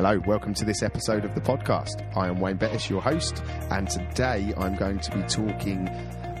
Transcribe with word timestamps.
Hello, 0.00 0.20
welcome 0.28 0.54
to 0.54 0.64
this 0.64 0.84
episode 0.84 1.24
of 1.24 1.34
the 1.34 1.40
podcast. 1.40 2.08
I 2.16 2.28
am 2.28 2.38
Wayne 2.38 2.56
Bettis, 2.56 2.88
your 2.88 3.02
host, 3.02 3.42
and 3.72 3.90
today 3.90 4.54
I'm 4.56 4.76
going 4.76 5.00
to 5.00 5.10
be 5.10 5.22
talking 5.24 5.88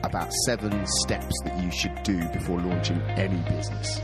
about 0.04 0.32
seven 0.46 0.86
steps 0.86 1.34
that 1.42 1.60
you 1.60 1.68
should 1.72 2.00
do 2.04 2.24
before 2.28 2.60
launching 2.60 3.02
any 3.16 3.38
business. 3.50 3.98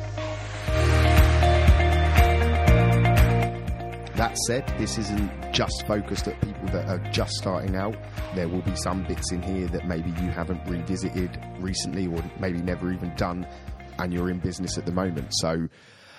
That 4.16 4.36
said, 4.48 4.66
this 4.76 4.98
isn't 4.98 5.30
just 5.52 5.86
focused 5.86 6.26
at 6.26 6.40
people 6.40 6.66
that 6.70 6.88
are 6.88 6.98
just 7.12 7.34
starting 7.34 7.76
out. 7.76 7.94
There 8.34 8.48
will 8.48 8.62
be 8.62 8.74
some 8.74 9.04
bits 9.04 9.30
in 9.30 9.40
here 9.40 9.68
that 9.68 9.86
maybe 9.86 10.10
you 10.20 10.30
haven't 10.30 10.68
revisited 10.68 11.38
recently 11.60 12.08
or 12.08 12.24
maybe 12.40 12.58
never 12.58 12.90
even 12.90 13.14
done, 13.14 13.46
and 14.00 14.12
you're 14.12 14.30
in 14.30 14.40
business 14.40 14.76
at 14.78 14.84
the 14.84 14.90
moment. 14.90 15.28
So, 15.34 15.68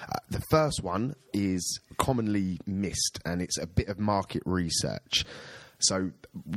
uh, 0.08 0.20
the 0.30 0.42
first 0.50 0.84
one 0.84 1.16
is 1.34 1.80
commonly 1.98 2.60
missed, 2.66 3.20
and 3.26 3.42
it's 3.42 3.58
a 3.58 3.68
bit 3.68 3.88
of 3.88 4.00
market 4.00 4.44
research. 4.46 5.26
So, 5.80 6.12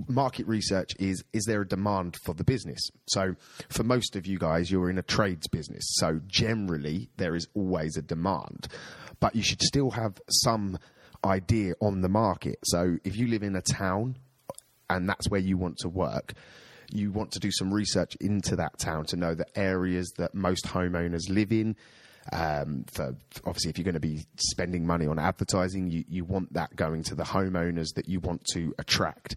market 0.09 0.47
research 0.47 0.93
is 0.99 1.25
is 1.33 1.45
there 1.45 1.63
a 1.63 1.69
demand 1.69 2.17
for 2.25 2.35
the 2.35 2.45
business? 2.45 2.81
So, 3.09 3.35
for 3.69 3.85
most 3.85 4.17
of 4.17 4.27
you 4.27 4.39
guys, 4.39 4.71
you're 4.71 4.91
in 4.91 4.99
a 4.99 5.03
trades 5.03 5.49
business. 5.49 5.85
So, 5.97 6.21
generally, 6.27 7.09
there 7.17 7.35
is 7.35 7.49
always 7.55 7.97
a 7.97 8.03
demand, 8.03 8.69
but 9.21 9.35
you 9.35 9.43
should 9.43 9.63
still 9.63 9.91
have 9.91 10.21
some 10.29 10.79
idea 11.25 11.75
on 11.81 12.01
the 12.01 12.09
market. 12.09 12.59
So, 12.65 12.99
if 13.05 13.17
you 13.17 13.29
live 13.29 13.43
in 13.43 13.57
a 13.57 13.63
town 13.63 14.17
and 14.91 15.09
that's 15.09 15.29
where 15.29 15.41
you 15.41 15.57
want 15.57 15.79
to 15.79 15.89
work, 15.89 16.35
you 16.91 17.11
want 17.11 17.33
to 17.33 17.41
do 17.41 17.51
some 17.53 17.73
research 17.73 18.17
into 18.21 18.57
that 18.57 18.79
town 18.79 19.05
to 19.07 19.17
know 19.17 19.35
the 19.35 19.47
areas 19.59 20.13
that 20.17 20.35
most 20.35 20.65
homeowners 20.67 21.29
live 21.29 21.53
in. 21.53 21.77
Um, 22.33 22.85
for 22.93 23.17
obviously, 23.45 23.71
if 23.71 23.79
you're 23.79 23.85
going 23.85 23.95
to 23.95 24.01
be 24.01 24.25
spending 24.37 24.87
money 24.87 25.07
on 25.07 25.19
advertising, 25.19 25.91
you, 25.91 26.05
you 26.09 26.25
want 26.25 26.53
that 26.53 26.77
going 26.77 27.03
to 27.05 27.15
the 27.15 27.25
homeowners 27.25 27.95
that 27.95 28.09
you 28.09 28.21
want 28.21 28.45
to 28.53 28.75
attract. 28.79 29.37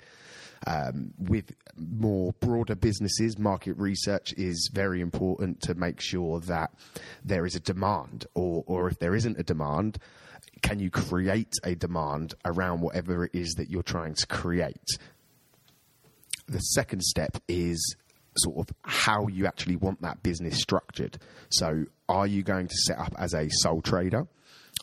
Um, 0.67 1.13
with 1.17 1.53
more 1.75 2.33
broader 2.39 2.75
businesses, 2.75 3.39
market 3.39 3.77
research 3.77 4.33
is 4.33 4.69
very 4.71 5.01
important 5.01 5.61
to 5.61 5.73
make 5.73 5.99
sure 5.99 6.39
that 6.41 6.71
there 7.23 7.45
is 7.45 7.55
a 7.55 7.59
demand, 7.59 8.27
or 8.35 8.63
or 8.67 8.87
if 8.87 8.99
there 8.99 9.15
isn't 9.15 9.39
a 9.39 9.43
demand, 9.43 9.97
can 10.61 10.79
you 10.79 10.91
create 10.91 11.53
a 11.63 11.75
demand 11.75 12.35
around 12.45 12.81
whatever 12.81 13.25
it 13.25 13.33
is 13.33 13.53
that 13.55 13.69
you're 13.69 13.83
trying 13.83 14.13
to 14.15 14.27
create? 14.27 14.97
The 16.47 16.59
second 16.59 17.01
step 17.01 17.37
is 17.47 17.95
sort 18.37 18.57
of 18.57 18.75
how 18.83 19.27
you 19.27 19.45
actually 19.45 19.75
want 19.75 20.01
that 20.01 20.21
business 20.23 20.59
structured. 20.59 21.17
So, 21.49 21.85
are 22.11 22.27
you 22.27 22.43
going 22.43 22.67
to 22.67 22.75
set 22.75 22.99
up 22.99 23.13
as 23.17 23.33
a 23.33 23.47
sole 23.49 23.81
trader? 23.81 24.27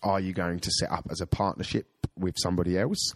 Are 0.03 0.19
you 0.19 0.33
going 0.33 0.61
to 0.61 0.71
set 0.71 0.91
up 0.91 1.07
as 1.11 1.21
a 1.21 1.27
partnership 1.27 1.87
with 2.19 2.35
somebody 2.39 2.79
else? 2.79 3.13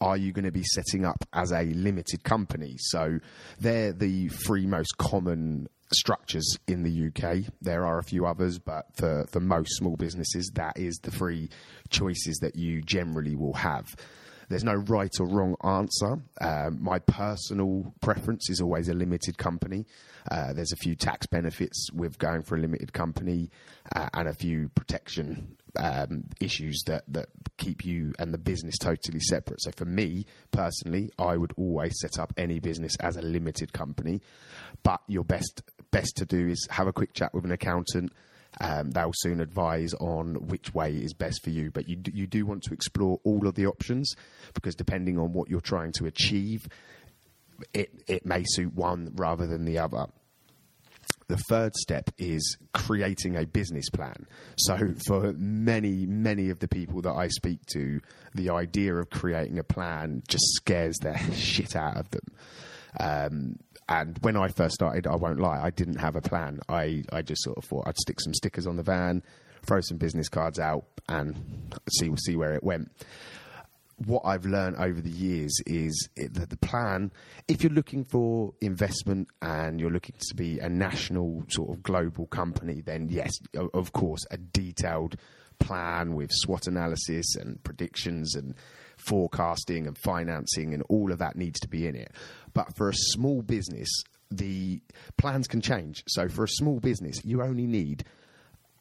Are 0.00 0.16
you 0.16 0.32
going 0.32 0.44
to 0.44 0.52
be 0.52 0.62
setting 0.62 1.06
up 1.06 1.24
as 1.32 1.52
a 1.52 1.62
limited 1.62 2.22
company? 2.22 2.76
So, 2.78 3.18
they're 3.58 3.94
the 3.94 4.28
three 4.28 4.66
most 4.66 4.98
common 4.98 5.68
structures 5.92 6.58
in 6.66 6.82
the 6.82 7.08
UK. 7.08 7.50
There 7.62 7.86
are 7.86 7.98
a 7.98 8.02
few 8.02 8.26
others, 8.26 8.58
but 8.58 8.86
for, 8.94 9.26
for 9.30 9.40
most 9.40 9.70
small 9.76 9.96
businesses, 9.96 10.50
that 10.54 10.78
is 10.78 10.98
the 11.02 11.10
three 11.10 11.48
choices 11.88 12.38
that 12.42 12.56
you 12.56 12.82
generally 12.82 13.36
will 13.36 13.54
have. 13.54 13.96
There's 14.48 14.64
no 14.64 14.74
right 14.74 15.12
or 15.18 15.26
wrong 15.26 15.56
answer. 15.64 16.18
Um, 16.40 16.82
my 16.82 16.98
personal 16.98 17.92
preference 18.00 18.48
is 18.50 18.60
always 18.60 18.88
a 18.88 18.94
limited 18.94 19.38
company. 19.38 19.86
Uh, 20.30 20.52
there's 20.52 20.72
a 20.72 20.76
few 20.76 20.94
tax 20.94 21.26
benefits 21.26 21.88
with 21.92 22.18
going 22.18 22.42
for 22.42 22.56
a 22.56 22.60
limited 22.60 22.92
company 22.92 23.50
uh, 23.94 24.08
and 24.14 24.28
a 24.28 24.34
few 24.34 24.68
protection 24.70 25.56
um, 25.76 26.24
issues 26.40 26.82
that, 26.86 27.04
that 27.08 27.28
keep 27.58 27.84
you 27.84 28.12
and 28.18 28.32
the 28.32 28.38
business 28.38 28.78
totally 28.78 29.20
separate. 29.20 29.62
So, 29.62 29.70
for 29.76 29.84
me 29.84 30.26
personally, 30.50 31.10
I 31.18 31.36
would 31.36 31.52
always 31.56 31.98
set 32.00 32.18
up 32.18 32.32
any 32.36 32.58
business 32.58 32.96
as 33.00 33.16
a 33.16 33.22
limited 33.22 33.72
company. 33.72 34.20
But 34.82 35.00
your 35.06 35.24
best 35.24 35.62
best 35.90 36.16
to 36.16 36.24
do 36.24 36.48
is 36.48 36.66
have 36.70 36.86
a 36.86 36.92
quick 36.92 37.12
chat 37.14 37.32
with 37.32 37.44
an 37.44 37.52
accountant 37.52 38.12
um, 38.60 38.90
they'll 38.90 39.12
soon 39.14 39.40
advise 39.40 39.92
on 39.94 40.46
which 40.46 40.74
way 40.74 40.92
is 40.92 41.12
best 41.12 41.42
for 41.42 41.50
you. 41.50 41.70
But 41.70 41.88
you 41.88 41.96
do, 41.96 42.10
you 42.14 42.26
do 42.26 42.46
want 42.46 42.62
to 42.64 42.72
explore 42.72 43.20
all 43.24 43.46
of 43.46 43.54
the 43.54 43.66
options 43.66 44.14
because 44.54 44.74
depending 44.74 45.18
on 45.18 45.32
what 45.32 45.50
you're 45.50 45.60
trying 45.60 45.92
to 45.98 46.06
achieve, 46.06 46.68
it 47.74 47.90
it 48.06 48.24
may 48.24 48.44
suit 48.46 48.74
one 48.74 49.12
rather 49.16 49.46
than 49.46 49.64
the 49.64 49.78
other. 49.78 50.06
The 51.28 51.38
third 51.48 51.74
step 51.74 52.10
is 52.18 52.56
creating 52.72 53.36
a 53.36 53.46
business 53.46 53.90
plan. 53.90 54.26
So, 54.56 54.94
for 55.08 55.32
many, 55.32 56.06
many 56.06 56.50
of 56.50 56.60
the 56.60 56.68
people 56.68 57.02
that 57.02 57.14
I 57.14 57.26
speak 57.28 57.66
to, 57.72 58.00
the 58.34 58.50
idea 58.50 58.94
of 58.94 59.10
creating 59.10 59.58
a 59.58 59.64
plan 59.64 60.22
just 60.28 60.44
scares 60.54 60.96
the 60.98 61.18
shit 61.34 61.74
out 61.74 61.96
of 61.96 62.10
them. 62.10 62.26
Um, 63.00 63.56
and 63.88 64.18
when 64.22 64.36
I 64.36 64.48
first 64.48 64.74
started, 64.74 65.06
I 65.06 65.14
won't 65.16 65.40
lie, 65.40 65.60
I 65.62 65.70
didn't 65.70 65.96
have 65.98 66.16
a 66.16 66.20
plan. 66.20 66.60
I, 66.68 67.04
I 67.12 67.22
just 67.22 67.42
sort 67.42 67.56
of 67.56 67.64
thought 67.64 67.86
I'd 67.86 67.96
stick 67.98 68.20
some 68.20 68.34
stickers 68.34 68.66
on 68.66 68.76
the 68.76 68.82
van, 68.82 69.22
throw 69.64 69.80
some 69.80 69.96
business 69.96 70.28
cards 70.28 70.58
out, 70.58 70.84
and 71.08 71.72
see 71.88 72.10
see 72.16 72.36
where 72.36 72.54
it 72.54 72.64
went. 72.64 72.90
What 74.04 74.22
I've 74.26 74.44
learned 74.44 74.76
over 74.76 75.00
the 75.00 75.10
years 75.10 75.58
is 75.64 76.08
that 76.16 76.50
the 76.50 76.56
plan, 76.58 77.12
if 77.48 77.62
you're 77.62 77.72
looking 77.72 78.04
for 78.04 78.52
investment 78.60 79.28
and 79.40 79.80
you're 79.80 79.90
looking 79.90 80.16
to 80.28 80.34
be 80.34 80.58
a 80.58 80.68
national 80.68 81.44
sort 81.48 81.70
of 81.70 81.82
global 81.82 82.26
company, 82.26 82.82
then 82.82 83.08
yes, 83.08 83.32
of 83.72 83.92
course, 83.92 84.26
a 84.30 84.36
detailed 84.36 85.16
plan 85.58 86.14
with 86.14 86.30
SWOT 86.30 86.66
analysis 86.66 87.36
and 87.36 87.62
predictions 87.64 88.34
and 88.34 88.54
forecasting 88.98 89.86
and 89.86 89.96
financing 89.96 90.74
and 90.74 90.82
all 90.90 91.10
of 91.10 91.18
that 91.18 91.36
needs 91.36 91.58
to 91.60 91.68
be 91.68 91.86
in 91.86 91.96
it. 91.96 92.12
But 92.52 92.76
for 92.76 92.90
a 92.90 92.94
small 92.94 93.40
business, 93.40 93.88
the 94.30 94.82
plans 95.16 95.46
can 95.46 95.62
change. 95.62 96.04
So 96.08 96.28
for 96.28 96.44
a 96.44 96.48
small 96.48 96.80
business, 96.80 97.24
you 97.24 97.42
only 97.42 97.66
need 97.66 98.04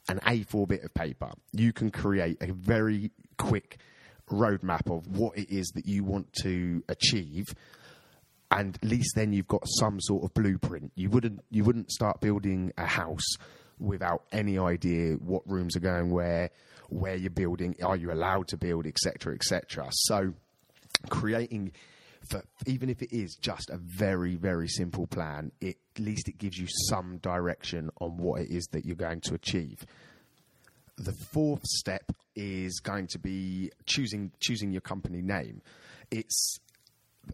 an 0.10 0.20
A4 0.20 0.68
bit 0.68 0.84
of 0.84 0.94
paper. 0.94 1.32
You 1.54 1.72
can 1.72 1.90
create 1.90 2.38
a 2.42 2.52
very 2.52 3.12
quick 3.38 3.78
roadmap 4.32 4.96
of 4.96 5.08
what 5.08 5.38
it 5.38 5.50
is 5.50 5.72
that 5.76 5.86
you 5.86 6.04
want 6.04 6.32
to 6.42 6.84
achieve 6.90 7.46
and 8.52 8.76
at 8.76 8.84
least 8.84 9.16
then 9.16 9.34
you've 9.34 9.48
got 9.48 9.64
some 9.80 10.00
sort 10.00 10.24
of 10.24 10.34
blueprint. 10.34 10.92
You 10.96 11.10
wouldn't 11.10 11.44
you 11.50 11.64
wouldn't 11.64 11.92
start 11.92 12.22
building 12.22 12.72
a 12.78 12.86
house 12.86 13.36
without 13.80 14.24
any 14.32 14.58
idea 14.58 15.16
what 15.16 15.42
rooms 15.46 15.76
are 15.76 15.82
going 15.82 16.10
where, 16.12 16.50
where 16.90 17.16
you're 17.16 17.30
building, 17.30 17.76
are 17.84 17.98
you 17.98 18.12
allowed 18.12 18.48
to 18.48 18.58
build, 18.58 18.86
etc., 18.88 19.36
etc. 19.36 19.88
So 19.92 20.34
creating 21.10 21.74
for 22.30 22.42
even 22.66 22.90
if 22.90 23.02
it 23.02 23.16
is 23.16 23.36
just 23.36 23.70
a 23.70 23.78
very 23.78 24.36
very 24.36 24.68
simple 24.68 25.06
plan 25.06 25.52
it, 25.62 25.78
at 25.96 26.02
least 26.02 26.28
it 26.28 26.40
gives 26.40 26.58
you 26.58 26.66
some 26.90 27.18
direction 27.18 27.92
on 28.02 28.18
what 28.18 28.42
it 28.42 28.50
is 28.50 28.66
that 28.72 28.84
you're 28.84 28.96
going 28.96 29.22
to 29.22 29.36
achieve 29.36 29.86
the 30.98 31.14
fourth 31.32 31.64
step 31.66 32.12
is 32.36 32.80
going 32.80 33.08
to 33.08 33.20
be 33.20 33.72
choosing 33.86 34.32
choosing 34.40 34.72
your 34.72 34.82
company 34.82 35.22
name 35.22 35.62
it's 36.12 36.60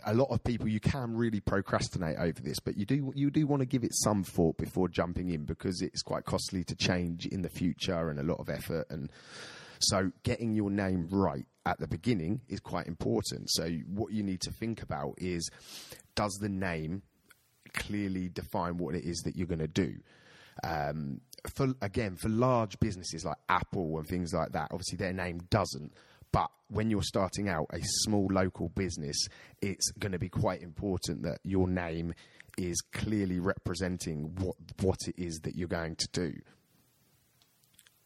a 0.05 0.13
lot 0.13 0.29
of 0.29 0.41
people 0.43 0.69
you 0.69 0.79
can 0.79 1.15
really 1.15 1.41
procrastinate 1.41 2.17
over 2.17 2.41
this 2.41 2.59
but 2.59 2.77
you 2.77 2.85
do 2.85 3.11
you 3.15 3.29
do 3.29 3.45
want 3.45 3.61
to 3.61 3.65
give 3.65 3.83
it 3.83 3.93
some 3.93 4.23
thought 4.23 4.57
before 4.57 4.87
jumping 4.87 5.29
in 5.29 5.43
because 5.43 5.81
it's 5.81 6.01
quite 6.01 6.23
costly 6.23 6.63
to 6.63 6.75
change 6.75 7.25
in 7.25 7.41
the 7.41 7.49
future 7.49 8.09
and 8.09 8.19
a 8.19 8.23
lot 8.23 8.39
of 8.39 8.49
effort 8.49 8.85
and 8.89 9.11
so 9.81 10.11
getting 10.23 10.53
your 10.53 10.69
name 10.69 11.07
right 11.11 11.45
at 11.65 11.79
the 11.79 11.87
beginning 11.87 12.41
is 12.47 12.59
quite 12.59 12.87
important. 12.87 13.49
So 13.49 13.67
what 13.87 14.13
you 14.13 14.23
need 14.23 14.41
to 14.41 14.51
think 14.51 14.81
about 14.81 15.15
is 15.17 15.49
does 16.15 16.37
the 16.41 16.49
name 16.49 17.03
clearly 17.73 18.29
define 18.29 18.77
what 18.77 18.95
it 18.95 19.03
is 19.03 19.21
that 19.25 19.35
you're 19.35 19.47
going 19.47 19.59
to 19.59 19.67
do? 19.67 19.95
Um, 20.63 21.21
for 21.55 21.73
again, 21.81 22.17
for 22.17 22.29
large 22.29 22.79
businesses 22.79 23.25
like 23.25 23.37
Apple 23.49 23.97
and 23.97 24.07
things 24.07 24.33
like 24.33 24.51
that, 24.51 24.69
obviously 24.71 24.97
their 24.97 25.13
name 25.13 25.41
doesn't. 25.49 25.93
But 26.31 26.49
when 26.69 26.89
you're 26.89 27.03
starting 27.03 27.49
out 27.49 27.67
a 27.71 27.79
small 27.81 28.27
local 28.31 28.69
business, 28.69 29.17
it's 29.61 29.91
going 29.99 30.13
to 30.13 30.19
be 30.19 30.29
quite 30.29 30.61
important 30.61 31.23
that 31.23 31.39
your 31.43 31.67
name 31.67 32.13
is 32.57 32.79
clearly 32.93 33.39
representing 33.39 34.35
what 34.35 34.55
what 34.81 34.97
it 35.07 35.15
is 35.17 35.39
that 35.43 35.55
you're 35.55 35.67
going 35.67 35.95
to 35.95 36.07
do. 36.11 36.33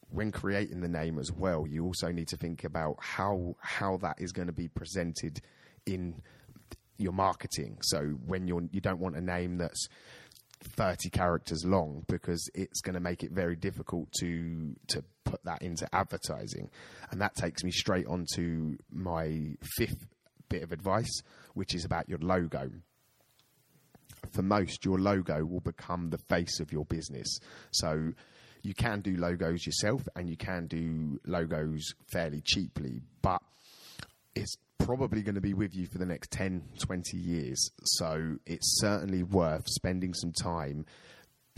When 0.10 0.32
creating 0.32 0.82
the 0.82 0.88
name 0.88 1.20
as 1.20 1.32
well, 1.32 1.68
you 1.68 1.86
also 1.86 2.12
need 2.12 2.28
to 2.30 2.38
think 2.38 2.64
about 2.64 2.98
how 3.00 3.56
how 3.60 3.98
that 3.98 4.16
is 4.20 4.32
going 4.32 4.48
to 4.48 4.54
be 4.54 4.68
presented 4.68 5.42
in 5.86 6.22
your 6.98 7.12
marketing. 7.12 7.78
So 7.82 8.02
when 8.26 8.48
you're 8.48 8.64
you 8.72 8.82
don't 8.82 9.00
want 9.00 9.18
a 9.18 9.22
name 9.22 9.58
that's 9.58 9.88
30 10.64 11.10
characters 11.10 11.66
long 11.66 12.04
because 12.08 12.50
it's 12.54 12.82
going 12.82 12.94
to 12.94 13.00
make 13.00 13.24
it 13.24 13.32
very 13.32 13.56
difficult 13.56 14.12
to 14.20 14.76
to 14.88 15.04
put 15.24 15.44
that 15.44 15.62
into 15.62 15.88
advertising. 15.94 16.70
And 17.12 17.22
that 17.22 17.36
takes 17.36 17.64
me 17.64 17.72
straight 17.72 18.08
on 18.08 18.26
to 18.36 18.78
my 18.92 19.56
fifth 19.78 20.06
bit 20.50 20.64
of 20.64 20.72
advice 20.72 21.22
which 21.54 21.74
is 21.74 21.86
about 21.86 22.08
your 22.08 22.20
logo. 22.20 22.70
For 24.32 24.42
most 24.42 24.86
your 24.86 25.00
logo 25.00 25.46
will 25.46 25.62
become 25.62 26.10
the 26.10 26.18
face 26.18 26.60
of 26.60 26.72
your 26.72 26.86
business. 26.86 27.40
So 27.72 28.12
you 28.62 28.74
can 28.74 29.02
do 29.02 29.16
logos 29.16 29.66
yourself 29.66 30.08
and 30.16 30.30
you 30.30 30.38
can 30.38 30.68
do 30.68 31.20
logos 31.26 31.94
fairly 32.12 32.42
cheaply 32.44 33.02
but 33.22 33.42
it's 34.34 34.58
probably 34.78 35.22
going 35.22 35.36
to 35.36 35.42
be 35.42 35.54
with 35.54 35.76
you 35.76 35.88
for 35.88 35.98
the 35.98 36.06
next 36.06 36.32
10, 36.32 36.64
20 36.80 37.18
years. 37.18 37.72
So 37.84 38.38
it's 38.46 38.80
certainly 38.80 39.24
worth 39.24 39.68
spending 39.68 40.14
some 40.14 40.32
time 40.32 40.86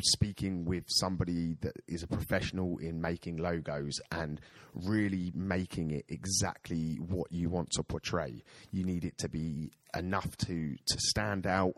speaking 0.04 0.66
with 0.66 0.84
somebody 0.88 1.56
that 1.62 1.74
is 1.88 2.04
a 2.04 2.08
professional 2.08 2.78
in 2.78 3.02
making 3.02 3.38
logos 3.38 4.00
and 4.12 4.40
really 4.74 5.32
making 5.34 5.92
it 5.92 6.06
exactly 6.08 6.98
what 7.08 7.32
you 7.32 7.50
want 7.50 7.72
to 7.72 7.84
portray. 7.84 8.44
You 8.72 8.84
need 8.84 9.04
it 9.04 9.18
to 9.20 9.30
be 9.30 9.72
enough 9.96 10.38
to, 10.38 10.76
to 10.76 11.00
stand 11.00 11.48
out 11.48 11.76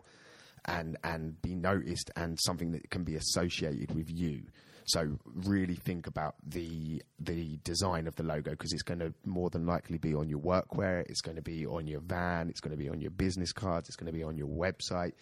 and 0.66 0.96
and 1.04 1.40
be 1.42 1.54
noticed 1.54 2.10
and 2.16 2.38
something 2.40 2.72
that 2.72 2.90
can 2.90 3.04
be 3.04 3.16
associated 3.16 3.94
with 3.94 4.10
you. 4.10 4.42
So 4.86 5.18
really 5.24 5.76
think 5.76 6.06
about 6.06 6.34
the 6.44 7.02
the 7.18 7.58
design 7.64 8.06
of 8.06 8.16
the 8.16 8.22
logo 8.22 8.50
because 8.50 8.72
it's 8.72 8.82
going 8.82 9.00
to 9.00 9.12
more 9.24 9.50
than 9.50 9.66
likely 9.66 9.98
be 9.98 10.14
on 10.14 10.28
your 10.28 10.40
workwear, 10.40 11.02
it's 11.08 11.20
going 11.20 11.36
to 11.36 11.42
be 11.42 11.66
on 11.66 11.86
your 11.86 12.00
van, 12.00 12.48
it's 12.48 12.60
going 12.60 12.76
to 12.76 12.82
be 12.82 12.88
on 12.88 13.00
your 13.00 13.10
business 13.10 13.52
cards, 13.52 13.88
it's 13.88 13.96
going 13.96 14.12
to 14.12 14.16
be 14.16 14.24
on 14.24 14.36
your 14.36 14.48
website. 14.48 15.12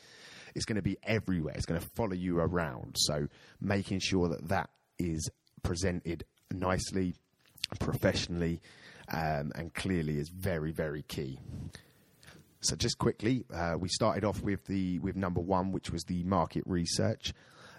It's 0.55 0.65
going 0.65 0.77
to 0.77 0.83
be 0.83 0.97
everywhere. 1.03 1.55
It's 1.55 1.67
going 1.67 1.81
to 1.81 1.87
follow 1.95 2.15
you 2.15 2.39
around. 2.39 2.97
So 2.99 3.29
making 3.61 4.01
sure 4.01 4.31
that 4.31 4.49
that 4.49 4.71
is 4.99 5.29
presented 5.63 6.25
nicely, 6.51 7.15
professionally, 7.79 8.63
um, 9.13 9.53
and 9.55 9.73
clearly 9.75 10.19
is 10.19 10.31
very 10.31 10.73
very 10.73 11.03
key. 11.03 11.39
So 12.61 12.75
just 12.77 12.99
quickly, 12.99 13.45
uh, 13.55 13.75
we 13.79 13.89
started 13.89 14.25
off 14.25 14.43
with 14.43 14.65
the 14.67 14.99
with 14.99 15.17
number 15.17 15.41
one, 15.41 15.73
which 15.73 15.91
was 15.91 16.05
the 16.05 16.25
market 16.25 16.65
research. 16.67 17.33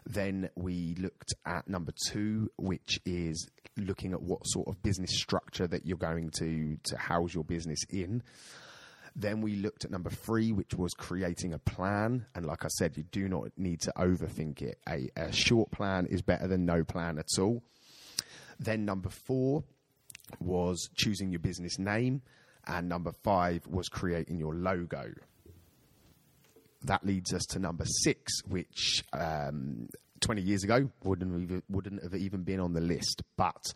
Then 0.05 0.49
we 0.55 0.95
looked 0.97 1.33
at 1.45 1.67
number 1.67 1.91
two, 2.07 2.49
which 2.57 2.99
is 3.05 3.49
looking 3.77 4.13
at 4.13 4.21
what 4.21 4.41
sort 4.45 4.67
of 4.67 4.81
business 4.81 5.11
structure 5.19 5.67
that 5.67 5.85
you're 5.85 5.97
going 5.97 6.31
to 6.39 6.77
to 6.83 6.97
house 6.97 7.33
your 7.33 7.43
business 7.43 7.79
in. 7.89 8.23
Then 9.15 9.41
we 9.41 9.55
looked 9.55 9.83
at 9.83 9.91
number 9.91 10.09
three, 10.09 10.51
which 10.51 10.73
was 10.75 10.93
creating 10.93 11.53
a 11.53 11.59
plan. 11.59 12.25
And 12.33 12.45
like 12.45 12.63
I 12.63 12.69
said, 12.69 12.95
you 12.95 13.03
do 13.03 13.27
not 13.27 13.49
need 13.57 13.81
to 13.81 13.93
overthink 13.97 14.61
it. 14.61 14.79
A, 14.87 15.09
a 15.17 15.31
short 15.33 15.71
plan 15.71 16.05
is 16.05 16.21
better 16.21 16.47
than 16.47 16.65
no 16.65 16.83
plan 16.83 17.17
at 17.17 17.27
all. 17.37 17.61
Then 18.59 18.85
number 18.85 19.09
four 19.09 19.63
was 20.39 20.89
choosing 20.95 21.31
your 21.31 21.39
business 21.39 21.79
name. 21.79 22.21
And 22.69 22.88
number 22.88 23.12
five 23.24 23.66
was 23.68 23.89
creating 23.89 24.38
your 24.38 24.54
logo. 24.54 25.12
That 26.83 27.06
leads 27.06 27.33
us 27.33 27.44
to 27.48 27.60
number 27.60 27.83
six, 27.86 28.42
which 28.48 29.04
um, 29.12 29.89
20 30.21 30.42
years 30.42 30.63
ago 30.63 30.89
wouldn't 31.04 31.63
wouldn't 31.69 32.04
have 32.04 32.13
even 32.13 32.44
been 32.44 32.60
on 32.60 32.74
the 32.74 32.81
list. 32.81 33.24
But 33.36 33.74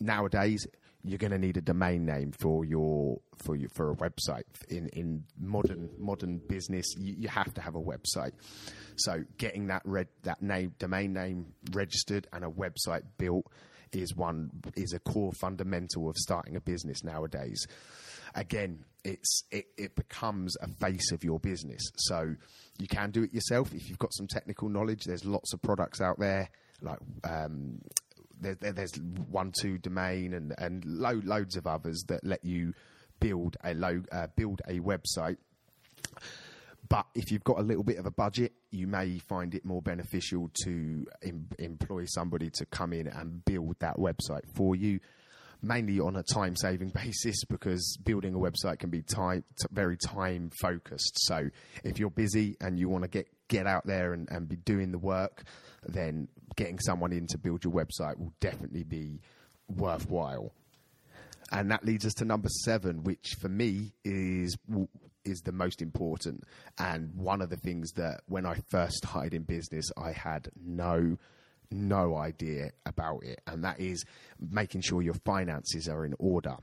nowadays, 0.00 0.64
you're 1.06 1.18
going 1.18 1.30
to 1.32 1.38
need 1.38 1.56
a 1.56 1.60
domain 1.60 2.04
name 2.04 2.32
for 2.32 2.64
your 2.64 3.20
for 3.36 3.54
your 3.54 3.68
for 3.70 3.92
a 3.92 3.96
website 3.96 4.42
in 4.68 4.88
in 4.88 5.24
modern 5.38 5.88
modern 5.98 6.38
business 6.48 6.84
you, 6.98 7.14
you 7.18 7.28
have 7.28 7.52
to 7.54 7.60
have 7.60 7.76
a 7.76 7.80
website 7.80 8.32
so 8.96 9.22
getting 9.38 9.68
that 9.68 9.82
red 9.84 10.08
that 10.22 10.42
name 10.42 10.74
domain 10.78 11.12
name 11.12 11.46
registered 11.72 12.26
and 12.32 12.44
a 12.44 12.48
website 12.48 13.02
built 13.18 13.46
is 13.92 14.16
one 14.16 14.50
is 14.74 14.92
a 14.92 14.98
core 14.98 15.32
fundamental 15.32 16.08
of 16.08 16.16
starting 16.16 16.56
a 16.56 16.60
business 16.60 17.04
nowadays 17.04 17.66
again, 18.36 18.84
it's 19.04 19.42
it, 19.50 19.66
it 19.76 19.96
becomes 19.96 20.56
a 20.60 20.68
face 20.68 21.10
of 21.12 21.24
your 21.24 21.40
business. 21.40 21.82
So 21.96 22.34
you 22.78 22.86
can 22.86 23.10
do 23.10 23.24
it 23.24 23.34
yourself 23.34 23.74
if 23.74 23.88
you've 23.88 23.98
got 23.98 24.12
some 24.14 24.26
technical 24.26 24.68
knowledge. 24.68 25.04
There's 25.04 25.24
lots 25.24 25.52
of 25.52 25.62
products 25.62 26.00
out 26.00 26.18
there 26.18 26.50
like. 26.80 26.98
Um, 27.24 27.80
there, 28.38 28.54
there, 28.54 28.72
there's 28.72 28.92
one 29.30 29.50
two 29.62 29.78
domain 29.78 30.34
and 30.34 30.54
and 30.58 30.84
lo- 30.84 31.22
loads 31.24 31.56
of 31.56 31.66
others 31.66 32.04
that 32.08 32.22
let 32.22 32.44
you 32.44 32.74
build 33.18 33.56
a 33.64 33.72
lo- 33.72 34.02
uh, 34.12 34.26
build 34.36 34.60
a 34.68 34.78
website 34.80 35.38
but 36.88 37.06
if 37.14 37.30
you've 37.30 37.44
got 37.44 37.58
a 37.58 37.62
little 37.62 37.82
bit 37.82 37.98
of 37.98 38.06
a 38.06 38.10
budget, 38.10 38.52
you 38.70 38.86
may 38.86 39.18
find 39.18 39.54
it 39.54 39.64
more 39.64 39.82
beneficial 39.82 40.50
to 40.64 41.06
em- 41.22 41.48
employ 41.58 42.04
somebody 42.06 42.50
to 42.50 42.66
come 42.66 42.92
in 42.92 43.08
and 43.08 43.44
build 43.44 43.76
that 43.80 43.96
website 43.96 44.46
for 44.54 44.76
you 44.76 45.00
mainly 45.66 46.00
on 46.00 46.16
a 46.16 46.22
time 46.22 46.56
saving 46.56 46.88
basis 46.94 47.44
because 47.44 47.98
building 48.04 48.34
a 48.34 48.38
website 48.38 48.78
can 48.78 48.90
be 48.90 49.02
time 49.02 49.44
very 49.70 49.96
time 49.96 50.50
focused. 50.60 51.18
So 51.26 51.48
if 51.84 51.98
you're 51.98 52.10
busy 52.10 52.56
and 52.60 52.78
you 52.78 52.88
want 52.88 53.04
to 53.04 53.08
get 53.08 53.28
get 53.48 53.66
out 53.66 53.86
there 53.86 54.12
and, 54.12 54.28
and 54.30 54.48
be 54.48 54.56
doing 54.56 54.90
the 54.90 54.98
work, 54.98 55.44
then 55.86 56.28
getting 56.56 56.78
someone 56.80 57.12
in 57.12 57.26
to 57.28 57.38
build 57.38 57.64
your 57.64 57.72
website 57.72 58.18
will 58.18 58.32
definitely 58.40 58.82
be 58.82 59.20
worthwhile. 59.68 60.52
And 61.52 61.70
that 61.70 61.84
leads 61.84 62.04
us 62.04 62.14
to 62.14 62.24
number 62.24 62.48
seven, 62.48 63.04
which 63.04 63.36
for 63.40 63.48
me 63.48 63.92
is 64.04 64.56
is 65.24 65.40
the 65.40 65.52
most 65.52 65.82
important 65.82 66.44
and 66.78 67.12
one 67.16 67.42
of 67.42 67.50
the 67.50 67.56
things 67.56 67.90
that 67.92 68.20
when 68.26 68.46
I 68.46 68.62
first 68.68 68.98
started 68.98 69.34
in 69.34 69.42
business 69.42 69.90
I 69.96 70.12
had 70.12 70.48
no 70.64 71.18
no 71.70 72.16
idea 72.16 72.70
about 72.84 73.24
it, 73.24 73.40
and 73.46 73.64
that 73.64 73.80
is 73.80 74.04
making 74.38 74.82
sure 74.82 75.02
your 75.02 75.14
finances 75.24 75.88
are 75.88 76.04
in 76.04 76.14
order. 76.18 76.56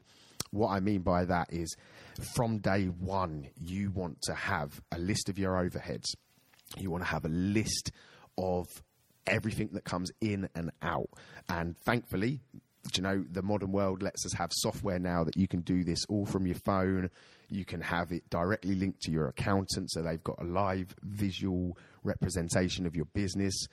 What 0.51 0.69
I 0.69 0.79
mean 0.79 1.01
by 1.01 1.25
that 1.25 1.51
is 1.51 1.75
from 2.35 2.59
day 2.59 2.85
one, 2.85 3.47
you 3.59 3.91
want 3.91 4.21
to 4.23 4.33
have 4.35 4.81
a 4.91 5.00
list 5.00 5.29
of 5.29 5.39
your 5.39 5.53
overheads, 5.53 6.15
you 6.77 6.91
want 6.91 7.03
to 7.03 7.09
have 7.09 7.25
a 7.25 7.29
list 7.29 7.91
of 8.38 8.67
everything 9.25 9.69
that 9.73 9.83
comes 9.83 10.11
in 10.21 10.50
and 10.55 10.71
out. 10.81 11.10
And 11.50 11.77
thankfully, 11.77 12.41
you 12.95 13.01
know, 13.01 13.24
the 13.31 13.41
modern 13.41 13.72
world 13.72 14.03
lets 14.03 14.25
us 14.25 14.33
have 14.33 14.51
software 14.53 15.00
now 15.00 15.24
that 15.24 15.38
you 15.38 15.48
can 15.48 15.62
do 15.62 15.83
this 15.83 16.05
all 16.10 16.25
from 16.25 16.45
your 16.45 16.57
phone. 16.57 17.10
You 17.50 17.65
can 17.65 17.81
have 17.81 18.12
it 18.12 18.29
directly 18.29 18.75
linked 18.75 19.01
to 19.03 19.12
your 19.12 19.27
accountant, 19.27 19.91
so 19.91 20.01
they've 20.01 20.24
got 20.24 20.41
a 20.41 20.45
live 20.45 20.93
visual 21.01 21.77
representation 22.03 22.86
of 22.86 22.95
your 22.95 23.05
business 23.05 23.67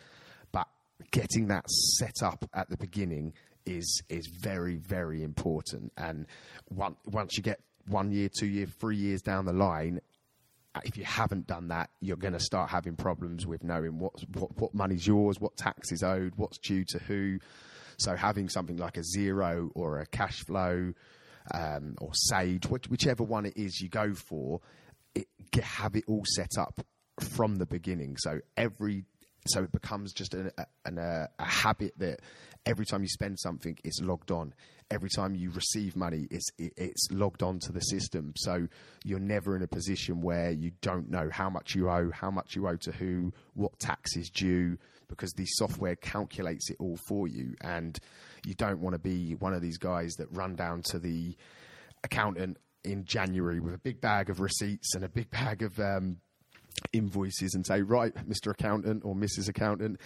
getting 1.10 1.48
that 1.48 1.68
set 1.68 2.22
up 2.22 2.48
at 2.54 2.68
the 2.68 2.76
beginning 2.76 3.32
is 3.66 4.02
is 4.08 4.26
very 4.26 4.76
very 4.76 5.22
important. 5.22 5.92
And 5.96 6.26
one, 6.68 6.96
once 7.06 7.36
you 7.36 7.42
get 7.42 7.60
one 7.86 8.10
year, 8.10 8.28
two 8.28 8.46
year, 8.46 8.66
three 8.66 8.96
years 8.96 9.22
down 9.22 9.44
the 9.44 9.52
line, 9.52 10.00
uh, 10.74 10.80
if 10.84 10.96
you 10.96 11.04
haven't 11.04 11.46
done 11.46 11.68
that, 11.68 11.90
you're 12.00 12.16
going 12.16 12.32
to 12.32 12.40
start 12.40 12.70
having 12.70 12.94
problems 12.96 13.46
with 13.46 13.64
knowing 13.64 13.98
what, 13.98 14.12
what 14.34 14.56
what 14.56 14.74
money's 14.74 15.06
yours, 15.06 15.40
what 15.40 15.56
tax 15.56 15.92
is 15.92 16.02
owed, 16.02 16.32
what's 16.36 16.58
due 16.58 16.84
to 16.88 16.98
who. 16.98 17.38
So 17.98 18.16
having 18.16 18.48
something 18.48 18.76
like 18.76 18.96
a 18.96 19.02
Xero 19.02 19.70
or 19.74 19.98
a 19.98 20.06
cash 20.06 20.40
flow 20.44 20.94
um, 21.52 21.96
or 22.00 22.10
Sage, 22.14 22.64
whichever 22.66 23.24
one 23.24 23.46
it 23.46 23.56
is 23.56 23.80
you 23.80 23.88
go 23.88 24.14
for, 24.14 24.60
it, 25.14 25.26
have 25.60 25.96
it 25.96 26.04
all 26.06 26.24
set 26.24 26.52
up 26.58 26.80
from 27.18 27.56
the 27.56 27.66
beginning. 27.66 28.16
So 28.16 28.40
every 28.56 29.04
so 29.47 29.62
it 29.62 29.73
becomes 29.73 30.12
just 30.12 30.35
a, 30.35 30.52
a, 30.85 31.28
a, 31.38 31.44
habit 31.44 31.94
that 31.99 32.20
every 32.66 32.85
time 32.85 33.02
you 33.02 33.09
spend 33.09 33.38
something, 33.38 33.76
it's 33.85 34.00
logged 34.00 34.30
on. 34.30 34.54
Every 34.90 35.09
time 35.09 35.35
you 35.35 35.50
receive 35.50 35.97
money, 35.97 36.26
it's 36.30 36.47
it, 36.59 36.73
it's 36.76 37.09
logged 37.11 37.42
on 37.42 37.59
to 37.61 37.73
the 37.73 37.80
system. 37.80 38.32
So 38.37 38.66
you're 39.04 39.20
never 39.20 39.56
in 39.56 39.62
a 39.62 39.68
position 39.68 40.20
where 40.20 40.50
you 40.50 40.73
don't 40.82 41.09
know 41.11 41.30
how 41.32 41.49
much 41.49 41.75
you 41.75 41.88
owe, 41.88 42.11
how 42.12 42.30
much 42.30 42.54
you 42.54 42.68
owe 42.68 42.76
to 42.76 42.92
who, 42.92 43.32
what 43.54 43.78
tax 43.78 44.16
is 44.16 44.28
due, 44.30 44.76
because 45.09 45.32
the 45.32 45.47
software 45.47 45.97
calculates 45.97 46.70
it 46.70 46.76
all 46.78 46.99
for 47.09 47.28
you. 47.28 47.54
And 47.61 47.99
you 48.44 48.54
don't 48.54 48.80
want 48.80 48.94
to 48.94 48.99
be 48.99 49.35
one 49.37 49.54
of 49.54 49.62
these 49.62 49.78
guys 49.78 50.14
that 50.14 50.26
run 50.30 50.56
down 50.56 50.82
to 50.90 50.99
the 50.99 51.37
accountant 52.04 52.59
in 52.85 53.04
January 53.04 53.61
with 53.61 53.75
a 53.75 53.78
big 53.78 54.00
bag 54.00 54.30
of 54.30 54.40
receipts 54.40 54.94
and 54.94 55.04
a 55.04 55.09
big 55.09 55.30
bag 55.30 55.62
of 55.62 55.78
um, 55.78 56.16
invoices 56.92 57.54
and 57.54 57.66
say, 57.66 57.82
right, 57.82 58.14
Mr. 58.28 58.50
Accountant 58.50 59.04
or 59.04 59.14
Mrs. 59.14 59.48
Accountant, 59.48 60.00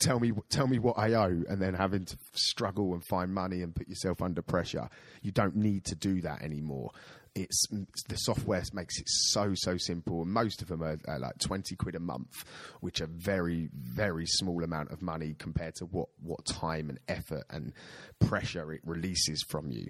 tell 0.00 0.20
me 0.20 0.32
tell 0.48 0.66
me 0.66 0.78
what 0.78 0.98
I 0.98 1.14
owe, 1.14 1.42
and 1.48 1.60
then 1.60 1.74
having 1.74 2.04
to 2.06 2.16
struggle 2.32 2.92
and 2.94 3.04
find 3.06 3.32
money 3.32 3.62
and 3.62 3.74
put 3.74 3.88
yourself 3.88 4.22
under 4.22 4.42
pressure. 4.42 4.88
You 5.22 5.32
don't 5.32 5.56
need 5.56 5.84
to 5.86 5.94
do 5.94 6.20
that 6.22 6.42
anymore. 6.42 6.90
It's 7.38 7.66
the 8.08 8.16
software 8.16 8.62
makes 8.72 8.98
it 8.98 9.08
so 9.08 9.52
so 9.54 9.76
simple. 9.76 10.22
And 10.22 10.32
most 10.32 10.62
of 10.62 10.68
them 10.68 10.82
are, 10.82 10.98
are, 11.06 11.18
like 11.18 11.38
20 11.38 11.76
quid 11.76 11.94
a 11.94 12.00
month 12.00 12.44
which 12.80 13.00
are 13.00 13.06
very 13.06 13.68
very 13.74 14.26
small 14.26 14.62
amount 14.64 14.90
of 14.90 15.02
money 15.02 15.34
compared 15.38 15.74
to 15.76 15.84
what 15.86 16.08
what 16.22 16.44
time 16.44 16.90
and 16.90 16.98
effort 17.08 17.44
and 17.50 17.72
pressure 18.18 18.72
it 18.72 18.80
releases 18.84 19.42
from 19.48 19.70
you. 19.70 19.88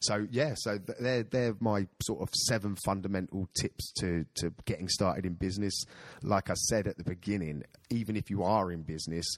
So 0.00 0.26
yeah 0.30 0.54
so 0.56 0.78
they're 1.00 1.22
they're 1.24 1.56
my 1.60 1.86
sort 2.02 2.22
of 2.22 2.30
seven 2.34 2.76
fundamental 2.84 3.48
tips 3.60 3.92
to 4.00 4.24
to 4.36 4.52
getting 4.64 4.88
started 4.88 5.26
in 5.26 5.34
business. 5.34 5.84
Like 6.22 6.50
i 6.50 6.54
said 6.54 6.86
at 6.86 6.96
the 6.96 7.04
beginning 7.04 7.64
even 7.90 8.16
if 8.16 8.30
you 8.30 8.42
are 8.42 8.72
in 8.72 8.82
business 8.82 9.36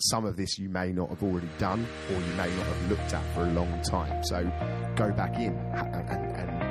some 0.00 0.24
of 0.24 0.36
this 0.36 0.58
you 0.58 0.68
may 0.68 0.92
not 0.92 1.08
have 1.10 1.22
already 1.22 1.48
done 1.58 1.86
or 2.10 2.14
you 2.14 2.32
may 2.32 2.48
not 2.56 2.66
have 2.66 2.90
looked 2.90 3.12
at 3.12 3.34
for 3.34 3.42
a 3.42 3.52
long 3.52 3.80
time. 3.82 4.22
So 4.24 4.42
go 4.96 5.12
back 5.12 5.36
in 5.36 5.54
and, 5.54 5.94
and, 5.94 6.36
and 6.36 6.69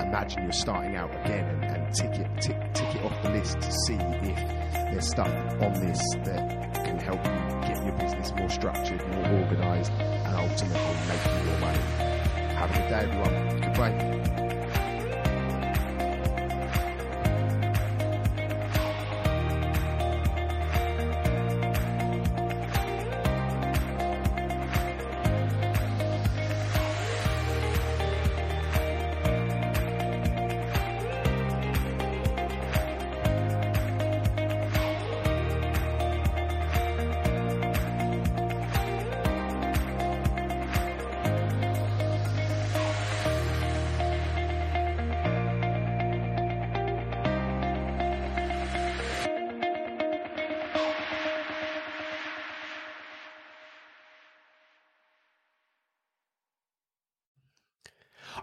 imagine 0.00 0.42
you're 0.42 0.52
starting 0.52 0.96
out 0.96 1.10
again 1.24 1.44
and, 1.44 1.64
and 1.64 1.94
tick, 1.94 2.10
it, 2.12 2.28
tick, 2.40 2.56
tick 2.74 2.94
it 2.94 3.04
off 3.04 3.22
the 3.22 3.30
list 3.30 3.60
to 3.60 3.72
see 3.72 3.94
if 3.94 4.36
there's 4.90 5.08
stuff 5.08 5.28
on 5.60 5.72
this 5.74 6.00
that 6.24 6.74
can 6.84 6.98
help 6.98 7.24
you 7.24 7.68
get 7.68 7.84
your 7.84 7.96
business 7.98 8.32
more 8.36 8.48
structured, 8.48 9.00
more 9.08 9.26
organised, 9.40 9.92
and 9.92 10.36
ultimately 10.36 10.78
make 11.08 11.24
you 11.24 11.44
more 11.50 11.58
money. 11.58 11.78
Have 12.54 12.70
a 12.70 12.74
good 12.74 12.88
day, 12.88 13.00
everyone. 13.02 13.60
Goodbye. 13.60 14.43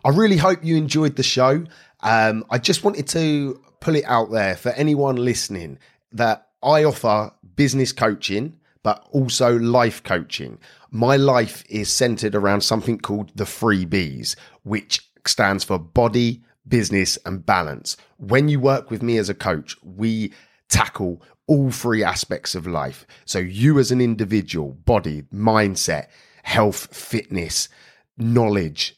I 0.03 0.10
really 0.10 0.38
hope 0.38 0.63
you 0.63 0.77
enjoyed 0.77 1.15
the 1.15 1.24
show. 1.24 1.63
Um, 2.01 2.43
I 2.50 2.58
just 2.58 2.84
wanted 2.84 3.08
to 3.10 3.62
pull 3.79 3.96
it 3.96 4.05
out 4.05 4.31
there 4.31 4.55
for 4.55 4.70
anyone 4.70 5.15
listening 5.15 5.77
that 6.12 6.48
I 6.63 6.84
offer 6.84 7.31
business 7.55 7.91
coaching, 7.91 8.58
but 8.84 9.08
also 9.12 9.58
life 9.60 10.01
coaching. 10.03 10.58
My 10.89 11.17
life 11.17 11.63
is 11.70 11.91
centered 11.91 12.36
around 12.36 12.62
something 12.62 13.00
called 13.00 13.31
the 13.36 13.46
three 13.46 13.86
B's, 13.86 14.36
which 14.63 15.08
stands 15.27 15.63
for 15.63 15.77
body, 15.77 16.41
business, 16.67 17.17
and 17.25 17.46
balance. 17.46 17.96
When 18.17 18.50
you 18.50 18.60
work 18.60 18.89
with 18.89 19.03
me 19.03 19.17
as 19.17 19.29
a 19.29 19.36
coach, 19.36 19.75
we 19.84 20.34
tackle 20.67 21.22
all 21.46 21.70
three 21.70 22.03
aspects 22.03 22.55
of 22.55 22.65
life. 22.65 23.05
So, 23.25 23.38
you 23.38 23.77
as 23.77 23.91
an 23.91 24.01
individual, 24.01 24.72
body, 24.72 25.24
mindset, 25.34 26.08
health, 26.43 26.96
fitness, 26.96 27.70
knowledge, 28.17 28.96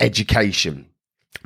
education. 0.00 0.88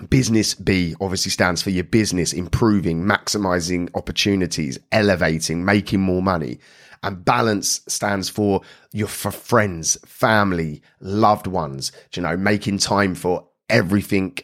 Business 0.08 0.54
B 0.54 0.94
obviously 1.00 1.30
stands 1.30 1.62
for 1.62 1.70
your 1.70 1.84
business 1.84 2.32
improving, 2.32 3.04
maximizing 3.04 3.90
opportunities, 3.94 4.78
elevating, 4.92 5.64
making 5.64 6.00
more 6.00 6.22
money. 6.22 6.58
And 7.02 7.24
balance 7.24 7.80
stands 7.88 8.28
for 8.28 8.60
your 8.92 9.08
for 9.08 9.30
friends, 9.30 9.98
family, 10.06 10.82
loved 11.00 11.46
ones, 11.46 11.92
you 12.14 12.22
know, 12.22 12.36
making 12.36 12.78
time 12.78 13.14
for 13.14 13.46
everything 13.68 14.38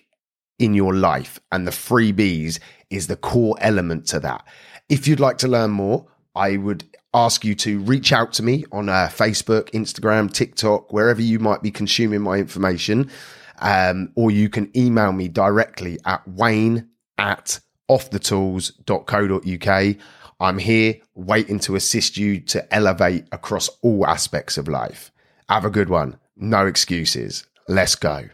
in 0.59 0.75
your 0.75 0.95
life. 0.95 1.39
And 1.53 1.67
the 1.67 1.73
three 1.73 2.13
B's 2.13 2.61
is 2.91 3.07
the 3.07 3.17
core 3.17 3.57
element 3.61 4.07
to 4.09 4.21
that. 4.21 4.47
If 4.89 5.07
you'd 5.07 5.21
like 5.21 5.39
to 5.39 5.49
learn 5.49 5.71
more, 5.71 6.07
I 6.35 6.57
would 6.57 6.85
ask 7.13 7.45
you 7.45 7.55
to 7.55 7.81
reach 7.81 8.13
out 8.13 8.33
to 8.35 8.43
me 8.43 8.65
on 8.73 8.89
uh, 8.89 9.09
Facebook, 9.11 9.71
Instagram, 9.71 10.33
TikTok, 10.33 10.93
wherever 10.93 11.21
you 11.21 11.39
might 11.39 11.63
be 11.63 11.71
consuming 11.71 12.21
my 12.21 12.37
information 12.37 13.11
um, 13.59 14.13
or 14.15 14.31
you 14.31 14.49
can 14.49 14.71
email 14.77 15.13
me 15.13 15.29
directly 15.29 15.99
at 16.05 16.27
wayne 16.27 16.89
at 17.19 17.61
offthetools.co.uk. 17.91 19.97
I'm 20.39 20.59
here 20.59 20.97
waiting 21.15 21.59
to 21.61 21.77
assist 21.77 22.17
you 22.17 22.41
to 22.41 22.75
elevate 22.75 23.27
across 23.33 23.69
all 23.83 24.07
aspects 24.07 24.59
of 24.59 24.69
life. 24.69 25.11
Have 25.49 25.65
a 25.65 25.71
good 25.71 25.89
one. 25.89 26.19
No 26.37 26.67
excuses. 26.67 27.47
Let's 27.69 27.95
go. 27.95 28.29